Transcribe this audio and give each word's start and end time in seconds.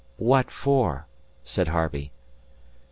"What 0.17 0.49
for?" 0.49 1.05
said 1.43 1.67
Harvey. 1.67 2.11